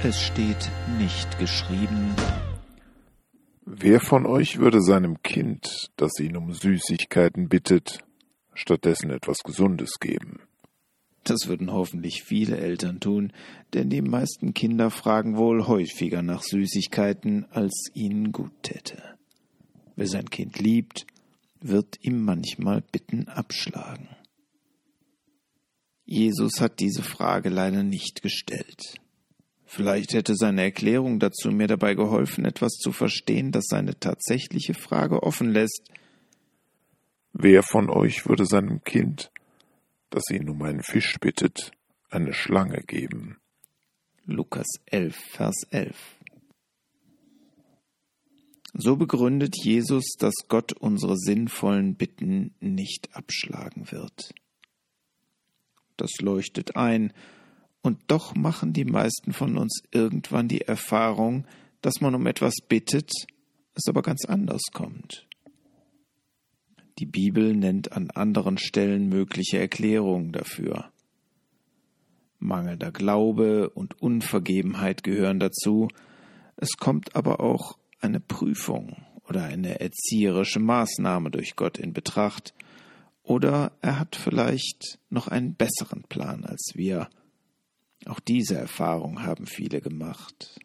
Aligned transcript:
Es 0.00 0.22
steht 0.22 0.70
nicht 0.96 1.40
geschrieben. 1.40 2.14
Wer 3.64 3.98
von 3.98 4.26
euch 4.26 4.58
würde 4.58 4.80
seinem 4.80 5.24
Kind, 5.24 5.90
das 5.96 6.20
ihn 6.20 6.36
um 6.36 6.52
Süßigkeiten 6.52 7.48
bittet, 7.48 7.98
stattdessen 8.54 9.10
etwas 9.10 9.38
Gesundes 9.38 9.98
geben? 9.98 10.38
Das 11.24 11.48
würden 11.48 11.72
hoffentlich 11.72 12.22
viele 12.22 12.58
Eltern 12.58 13.00
tun, 13.00 13.32
denn 13.74 13.90
die 13.90 14.00
meisten 14.00 14.54
Kinder 14.54 14.90
fragen 14.90 15.36
wohl 15.36 15.66
häufiger 15.66 16.22
nach 16.22 16.44
Süßigkeiten, 16.44 17.46
als 17.50 17.90
ihnen 17.92 18.30
gut 18.30 18.52
täte. 18.62 19.02
Wer 19.96 20.06
sein 20.06 20.30
Kind 20.30 20.60
liebt, 20.60 21.08
wird 21.60 21.98
ihm 22.02 22.24
manchmal 22.24 22.82
Bitten 22.82 23.26
abschlagen. 23.26 24.08
Jesus 26.04 26.60
hat 26.60 26.78
diese 26.78 27.02
Frage 27.02 27.48
leider 27.48 27.82
nicht 27.82 28.22
gestellt. 28.22 29.00
Vielleicht 29.70 30.14
hätte 30.14 30.34
seine 30.34 30.62
Erklärung 30.62 31.18
dazu 31.18 31.50
mir 31.50 31.66
dabei 31.66 31.94
geholfen, 31.94 32.46
etwas 32.46 32.72
zu 32.78 32.90
verstehen, 32.90 33.52
das 33.52 33.66
seine 33.68 34.00
tatsächliche 34.00 34.72
Frage 34.72 35.22
offen 35.22 35.52
lässt. 35.52 35.92
Wer 37.34 37.62
von 37.62 37.90
euch 37.90 38.26
würde 38.26 38.46
seinem 38.46 38.82
Kind, 38.82 39.30
das 40.08 40.30
ihn 40.30 40.48
um 40.48 40.62
einen 40.62 40.82
Fisch 40.82 41.20
bittet, 41.20 41.72
eine 42.08 42.32
Schlange 42.32 42.80
geben? 42.80 43.36
Lukas 44.24 44.66
11, 44.86 45.14
Vers 45.14 45.56
11. 45.68 46.16
So 48.72 48.96
begründet 48.96 49.54
Jesus, 49.62 50.14
dass 50.18 50.34
Gott 50.48 50.72
unsere 50.72 51.18
sinnvollen 51.18 51.94
Bitten 51.94 52.54
nicht 52.60 53.14
abschlagen 53.14 53.92
wird. 53.92 54.32
Das 55.98 56.10
leuchtet 56.20 56.74
ein, 56.76 57.12
und 57.82 57.98
doch 58.08 58.34
machen 58.34 58.72
die 58.72 58.84
meisten 58.84 59.32
von 59.32 59.56
uns 59.56 59.82
irgendwann 59.90 60.48
die 60.48 60.62
Erfahrung, 60.62 61.46
dass 61.80 62.00
man 62.00 62.14
um 62.14 62.26
etwas 62.26 62.54
bittet, 62.68 63.10
es 63.74 63.88
aber 63.88 64.02
ganz 64.02 64.24
anders 64.24 64.62
kommt. 64.72 65.26
Die 66.98 67.06
Bibel 67.06 67.54
nennt 67.54 67.92
an 67.92 68.10
anderen 68.10 68.58
Stellen 68.58 69.08
mögliche 69.08 69.58
Erklärungen 69.58 70.32
dafür. 70.32 70.90
Mangelnder 72.40 72.90
Glaube 72.90 73.70
und 73.70 74.00
Unvergebenheit 74.00 75.04
gehören 75.04 75.38
dazu, 75.38 75.88
es 76.56 76.76
kommt 76.76 77.14
aber 77.14 77.40
auch 77.40 77.78
eine 78.00 78.20
Prüfung 78.20 78.96
oder 79.28 79.44
eine 79.44 79.80
erzieherische 79.80 80.58
Maßnahme 80.58 81.30
durch 81.30 81.54
Gott 81.54 81.78
in 81.78 81.92
Betracht, 81.92 82.54
oder 83.22 83.72
er 83.82 83.98
hat 83.98 84.16
vielleicht 84.16 84.98
noch 85.10 85.28
einen 85.28 85.54
besseren 85.54 86.02
Plan 86.08 86.44
als 86.44 86.72
wir. 86.74 87.10
Auch 88.06 88.20
diese 88.20 88.56
Erfahrung 88.56 89.22
haben 89.22 89.46
viele 89.46 89.80
gemacht. 89.80 90.58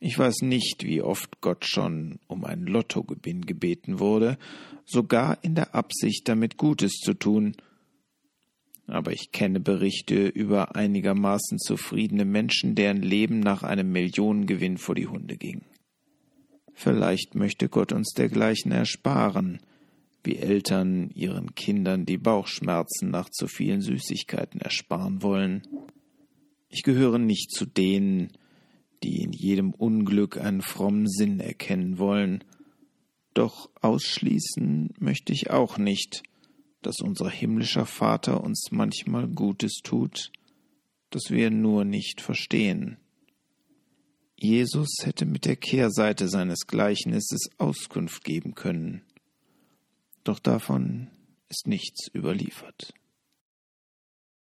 Ich 0.00 0.18
weiß 0.18 0.42
nicht, 0.42 0.84
wie 0.84 1.00
oft 1.00 1.40
Gott 1.40 1.64
schon 1.64 2.18
um 2.26 2.44
einen 2.44 2.66
Lottogewinn 2.66 3.46
gebeten 3.46 4.00
wurde, 4.00 4.38
sogar 4.84 5.42
in 5.42 5.54
der 5.54 5.74
Absicht, 5.74 6.28
damit 6.28 6.56
Gutes 6.56 6.92
zu 6.94 7.14
tun. 7.14 7.56
Aber 8.86 9.12
ich 9.12 9.32
kenne 9.32 9.60
Berichte 9.60 10.26
über 10.26 10.76
einigermaßen 10.76 11.58
zufriedene 11.58 12.26
Menschen, 12.26 12.74
deren 12.74 13.00
Leben 13.00 13.40
nach 13.40 13.62
einem 13.62 13.92
Millionengewinn 13.92 14.76
vor 14.76 14.94
die 14.94 15.06
Hunde 15.06 15.38
ging. 15.38 15.62
Vielleicht 16.74 17.34
möchte 17.34 17.68
Gott 17.68 17.92
uns 17.92 18.12
dergleichen 18.14 18.72
ersparen, 18.72 19.60
wie 20.22 20.36
Eltern 20.36 21.10
ihren 21.14 21.54
Kindern 21.54 22.04
die 22.04 22.18
Bauchschmerzen 22.18 23.10
nach 23.10 23.30
zu 23.30 23.46
vielen 23.46 23.80
Süßigkeiten 23.80 24.60
ersparen 24.60 25.22
wollen. 25.22 25.62
Ich 26.74 26.82
gehöre 26.82 27.18
nicht 27.18 27.52
zu 27.52 27.66
denen, 27.66 28.32
die 29.04 29.22
in 29.22 29.32
jedem 29.32 29.72
Unglück 29.72 30.38
einen 30.38 30.60
frommen 30.60 31.06
Sinn 31.08 31.38
erkennen 31.38 31.98
wollen, 31.98 32.42
doch 33.32 33.70
ausschließen 33.80 34.92
möchte 34.98 35.32
ich 35.32 35.50
auch 35.50 35.78
nicht, 35.78 36.24
dass 36.82 36.96
unser 37.00 37.30
himmlischer 37.30 37.86
Vater 37.86 38.42
uns 38.42 38.72
manchmal 38.72 39.28
Gutes 39.28 39.82
tut, 39.84 40.32
das 41.10 41.30
wir 41.30 41.52
nur 41.52 41.84
nicht 41.84 42.20
verstehen. 42.20 42.96
Jesus 44.34 44.96
hätte 45.04 45.26
mit 45.26 45.44
der 45.44 45.54
Kehrseite 45.54 46.28
seines 46.28 46.66
Gleichnisses 46.66 47.50
Auskunft 47.56 48.24
geben 48.24 48.56
können, 48.56 49.02
doch 50.24 50.40
davon 50.40 51.06
ist 51.48 51.68
nichts 51.68 52.12
überliefert. 52.12 52.94